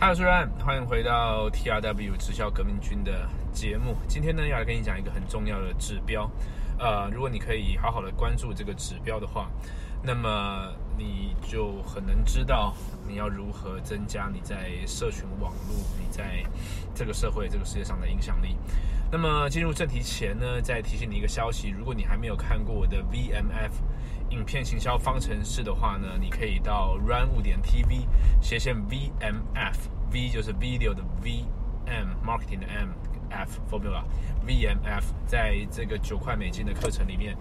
[0.00, 3.96] Hello，苏然，欢迎回到 TRW 直销革命军的节目。
[4.06, 6.30] 今天呢，要来跟你讲一个很重要的指标。
[6.78, 9.50] 呃，如果你可以好好的关注这个指标的话，
[10.00, 12.76] 那么你就很能知道
[13.08, 16.44] 你要如何增加你在社群网络、你在
[16.94, 18.56] 这个社会、这个世界上的影响力。
[19.10, 23.72] 那么进入正题前呢，再提醒你一个消息：如果你还没有看过我的 VMF
[24.30, 28.06] 影片行销方程式的话呢，你可以到 Run 五点 TV
[28.40, 34.04] 斜线 VMF，V 就是 Video 的 V，M Marketing 的 M，F Formula
[34.46, 37.36] VMF，在这个九块美金的课程里面，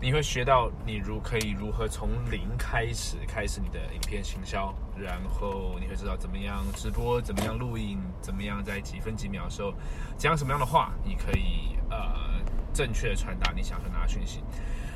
[0.00, 9.72] 你会学到你如可以如何从零开始开始你的影片行销，然后你会知道怎么样直播，怎么样录影，怎么样在几分几秒的时候
[10.16, 11.98] 讲什么样的话，你可以呃
[12.74, 14.40] 正确的传达你想传达的讯息。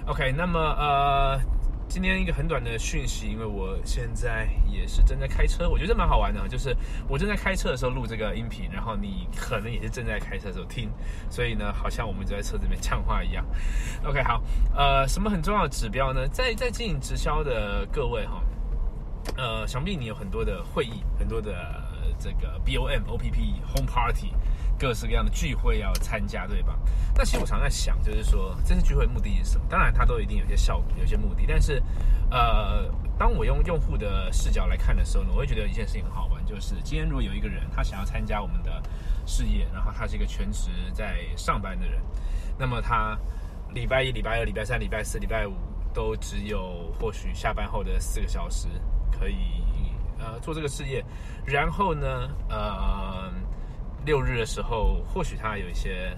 [0.04, 1.40] OK，那么呃，
[1.88, 6.76] 今天一个很短的讯息，因为我现在也是正在开车，我觉得蛮好玩的，就是
[7.08, 10.90] 我正在开车的时候录这个音频，然后你可能也是正在开车的时候听，
[11.30, 13.46] 所以呢，好像我们就在车子里面讲话一样。
[14.04, 14.42] OK，好，
[14.74, 16.26] 呃，什么很重要的指标呢？
[16.28, 18.42] 在在经营直销的各位哈，
[19.36, 21.52] 呃，想必你有很多的会议，很多的
[22.18, 24.32] 这个 BOM、OPP、Home Party。
[24.78, 26.76] 各式各样的聚会要参加，对吧？
[27.14, 29.64] 那其实我常在想，就是说这次聚会目的是什么？
[29.68, 31.44] 当然，它都一定有些效果，有些目的。
[31.46, 31.80] 但是，
[32.30, 38.82] 呃，当我用用户的视角来看的时候呢，我会觉得有一件事情很好玩，就是今天如果有一个人他想要参加我们的
[39.24, 42.00] 事业，然后他是一个全职在上班的人，
[42.58, 43.16] 那么他
[43.72, 45.52] 礼拜一、礼拜二、礼拜三、礼拜四、礼拜五
[45.94, 48.66] 都只有或许下班后的四个小时
[49.12, 49.61] 可以
[50.22, 51.04] 呃做这个事业，
[51.44, 53.30] 然后呢，呃。
[54.04, 56.12] 六日的时候，或许他有一些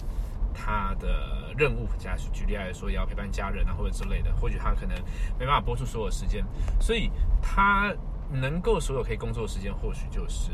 [0.54, 4.96] 他的任务，假设举例来说，也要陪伴家人啊，或者之类的，或许他可能
[5.38, 6.42] 没办法播出所有时间，
[6.80, 7.10] 所以
[7.42, 7.94] 他
[8.30, 10.50] 能够所有可以工作的时间，或许就是，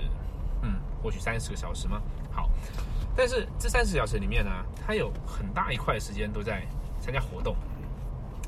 [0.62, 2.02] 嗯，或许三十个小时吗？
[2.32, 2.50] 好，
[3.14, 4.50] 但是这三十小时里面呢，
[4.84, 6.66] 他有很大一块时间都在
[7.00, 7.54] 参加活动，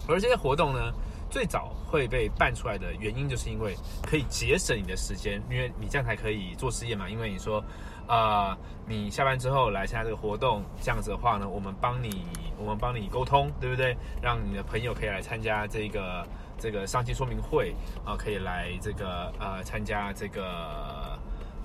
[0.08, 0.92] 而这些活动呢，
[1.32, 7.64] 最早会被办出来的原因，就是因为可以节省你的时间，因为你这样才可以做事业嘛，因为你说。
[8.08, 12.26] 啊，你下班之后来参加这个活动，这样子的话呢，我们帮你，
[12.58, 13.96] 我们帮你沟通，对不对？
[14.20, 16.26] 让你的朋友可以来参加这个
[16.58, 21.16] 这个商机说明会啊，可以来这个呃参加这个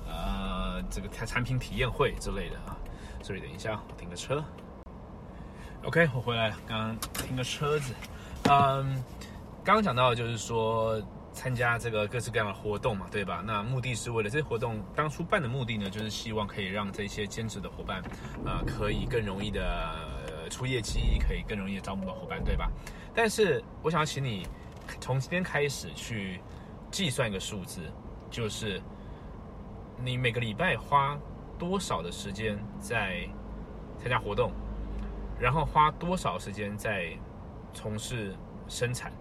[0.08, 2.78] 呃这个产品体验会之类的啊。
[3.24, 4.42] 所以等一下，我停个车。
[5.84, 7.94] OK，我回来了，刚刚停个车子。
[8.44, 9.04] 嗯，
[9.68, 11.02] 刚刚讲到就是说。
[11.34, 13.44] 参加这个各式各样的活动嘛，对吧？
[13.46, 18.02] 那目的是为了这些活动当初办的目的呢，就是希望可以让这些兼职的伙伴，
[18.44, 22.72] 啊，可以更容易的出业绩，可以更容易的招募到伙伴，对吧？
[23.14, 24.48] 但是我想请你
[25.00, 26.42] 从今天开始去
[26.90, 27.82] 计算一个数字，
[28.32, 28.82] 就是
[30.04, 31.16] 你每个礼拜花
[31.60, 33.30] 多少的时间在
[34.00, 34.52] 参加活动，
[35.40, 37.16] 然后花多少时间在
[37.76, 38.36] 从事
[38.68, 39.14] 生产。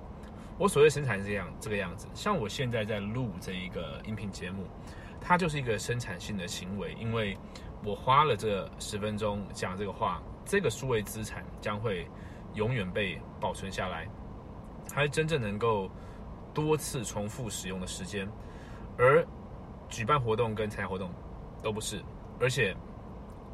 [0.58, 4.66] 我所谓生产是这样这个样子，像我现在在录这一个音频节目，
[5.20, 7.36] 它就是一个生产性的行为，因为
[7.84, 12.08] 我花了这十分钟讲这个话，这个数位资产将会
[12.54, 14.08] 永远被保存下来，
[14.88, 15.90] 它是真正能够
[16.54, 18.26] 多次重复使用的时间，
[18.96, 19.22] 而
[19.90, 21.10] 举办活动跟参加活动
[21.62, 22.02] 都不是，
[22.40, 22.74] 而且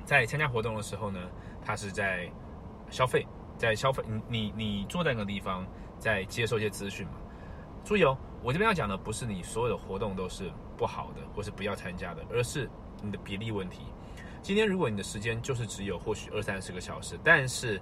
[0.05, 1.19] 在参加活动的时候呢，
[1.65, 2.31] 它是在
[2.91, 3.27] 消费，
[3.59, 5.67] 在消费，你你你坐在那个地方。
[6.03, 7.13] 在接受一些资讯嘛，
[7.85, 12.69] 注意哦，我这边要讲的不是你所有的活动都是不好的，或是不要参加的，而是
[13.01, 13.83] 你的比例问题。
[14.43, 17.81] 今天如果你的时间就是只有或许二三十个小时，但是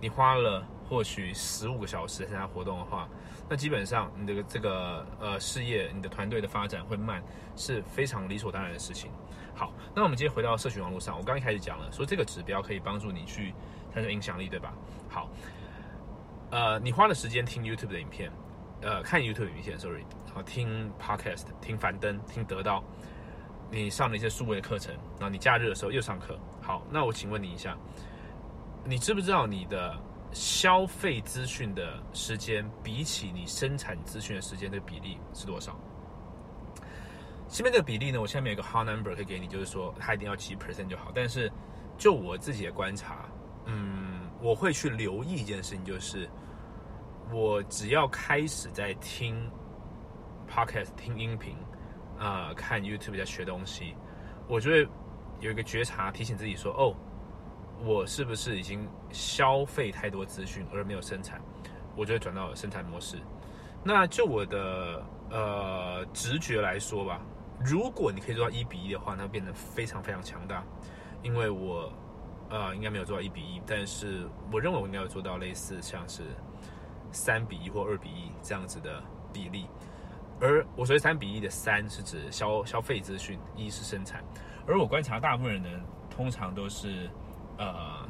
[0.00, 3.08] 你花了或许十五个小时参加活动的话，
[3.48, 7.22] 那基本上你的这个呃事业，你的团队的发展会慢，
[7.54, 9.08] 是非常理所当然的事情。
[9.54, 13.54] 好，那我们今天回到社群网络上，我刚一开始讲了，说这个指标可以帮助你去
[13.94, 14.74] 产生影响力，对吧？
[15.08, 15.30] 好。
[16.52, 18.30] 呃，你花了时间听 YouTube 的影片，
[18.82, 20.04] 呃，看 YouTube 影片，sorry，
[20.34, 22.84] 好，听 Podcast，听樊登，听得到，
[23.70, 27.74] 你上了一些数位的课程，然后你假日的时候又上课，好，那我请问你一下，
[28.84, 29.98] 你知不知道你的
[30.30, 35.74] 消费资讯的时间比起你生产资讯的时间的比例是多少？
[37.48, 41.50] 前面这个比例呢，我下面有个 hard number 可以给你，就是说它一定要七 percent 就好，但是
[41.96, 43.24] 就我自己的观察，
[43.64, 46.28] 嗯，我会去留意一件事情，就是。
[47.30, 49.50] 我只要开始在听
[50.50, 51.56] podcast、听音频，
[52.18, 53.94] 啊，看 YouTube 在学东西，
[54.48, 54.88] 我就会
[55.40, 56.94] 有一个觉察，提醒自己说：“哦，
[57.84, 61.40] 我是不是已经消费太多资讯而没有生产？”
[61.96, 63.18] 我就会转到生产模式。
[63.84, 67.20] 那就我的呃直觉来说吧，
[67.64, 70.64] 如果你可以做到一比一的话，那变得非常非常强大。
[71.22, 71.92] 因为我
[72.48, 76.22] 呃应该没有做到一比一，但是我认为我应该有做到类似像是
[77.12, 79.66] 三比一或二比一这样子的比例。
[80.40, 84.24] 而我所谓三比一的三是指消消费资讯，一是生产。
[84.66, 85.68] 而我观察大部分人呢，
[86.10, 87.08] 通常都是
[87.58, 88.08] 呃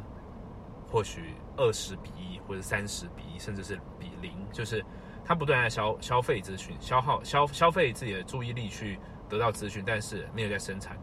[0.87, 4.83] 或许二十比一或者三十比一，甚至是比零，就是
[5.25, 10.97] 他不断在消消费资讯，消耗消消费自己的注意力去得到资讯，但是没有在生产。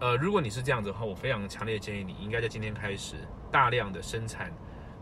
[0.00, 3.16] 呃，如果你是这样子的话，我非常强烈建议你应该在今天开始
[3.50, 4.52] 大量的生产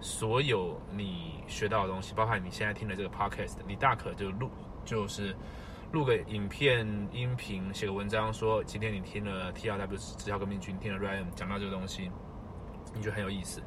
[0.00, 4.50] 所有你学到的东西，包括你现在听的这个 podcast，你大可就录。
[4.84, 5.34] 就是
[5.90, 12.08] 录个影片、音频，写个文章，说今天你听了 T R W 直销革命军，听了 Ryan 讲到这个东西，
[12.94, 13.60] 你觉得很有意思，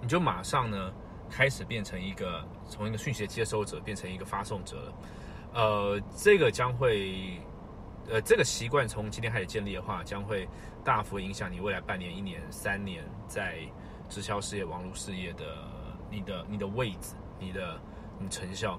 [0.00, 0.90] 你就马上呢
[1.28, 4.94] 开始变成一个从一个讯息的接收者变成一个发送者了。
[5.52, 7.38] 呃，这个将会，
[8.08, 10.48] 呃，这个习惯从今天开始建立的话，将会
[10.82, 13.58] 大幅影响你未来半年、一年、三年在
[14.12, 15.56] 直销事业、网络事业的
[16.10, 17.80] 你的你的位置、你的
[18.18, 18.78] 你成效。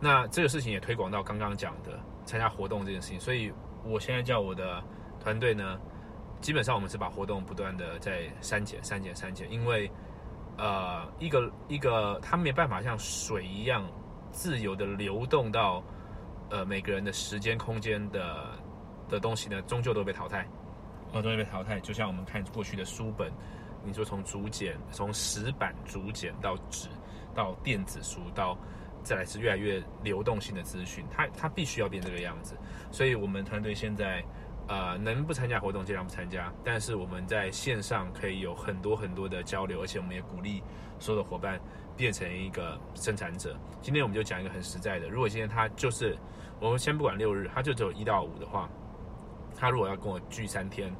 [0.00, 3.52] 那这个事情也推广到刚刚讲的参加活动这件事情，所以
[3.84, 4.82] 我现在叫我的
[5.20, 5.78] 团队呢，
[6.40, 9.90] 基本上我们是把活动不断的在删减、删减、删减，因为
[10.56, 13.86] 呃，一个一个它没办法像水一样
[14.32, 15.82] 自由的流动到
[16.48, 18.46] 呃每个人的时间空间的
[19.10, 20.46] 的东西呢，终究都被淘汰，
[21.12, 21.78] 哦，都会被淘汰。
[21.80, 23.30] 就像我们看过去的书本，
[23.84, 26.88] 你说从竹简、从石板竹简到纸，
[27.34, 28.56] 到电子书，到
[29.02, 32.56] 再来是越来越流动性的资讯，它它必须要变这个样子，
[32.90, 34.24] 所以我们团队现在
[34.66, 40.62] 呃能不参加活动尽量不参加，但是我们在线上可以有很多很多的交流，而且我们也鼓励
[40.98, 41.60] 所有的伙伴
[41.96, 43.54] 变成一个生产者。
[43.82, 46.16] 今天我们就讲一个很实在的，如果今天他就是
[46.58, 48.70] 我们先不管六日，他就只有一到五的话，
[49.54, 50.90] 他如果要跟我聚三天，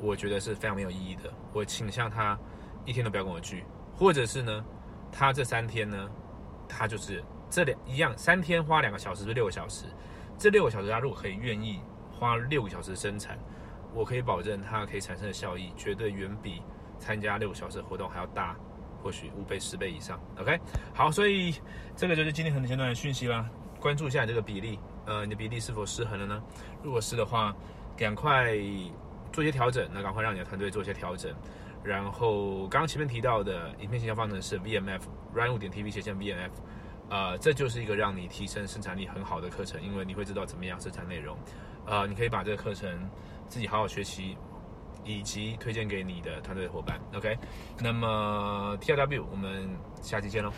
[0.00, 1.32] 我觉得是非常没有意义的。
[1.52, 2.38] 我倾向他
[2.84, 3.64] 一天都不要跟我聚，
[3.96, 4.64] 或者是呢，
[5.10, 6.08] 他这三天呢。
[6.70, 9.86] 他就是这两一样，三天花两个小时是六个小时，
[10.36, 11.80] 这六个小时他如果可以愿意
[12.12, 13.38] 花六个小时生产，
[13.94, 16.62] 我可以保证他可以产生的效益绝对远比
[16.98, 18.54] 参加六个小时的活动还要大，
[19.02, 20.20] 或许五倍十倍以上。
[20.38, 20.60] OK，
[20.92, 21.54] 好，所以
[21.96, 23.48] 这个就是今天很简短的讯息啦。
[23.80, 26.42] 关注一下你这个比例，呃，你的比例是否失衡了呢？
[26.82, 27.56] 如果是的话，
[27.96, 28.54] 赶快
[29.32, 31.34] 做一些调整，那赶快让你的团队做一些调整。
[31.84, 35.00] 然后刚刚前面提到的影片形象方程式 VMF
[35.32, 36.50] Run 五点 TV 斜线 VMF，
[37.08, 41.38] 呃，这就是一个让你提升生产力很好的课程，因为你会知道怎么样生产内容，
[41.86, 42.90] 呃，你可以把这个课程
[43.46, 44.36] 自己好好学习，
[45.04, 47.00] 以及推荐给你的团队伙伴。
[47.14, 47.38] OK，
[47.80, 49.68] 那么 TW 我们
[50.02, 50.52] 下期见喽。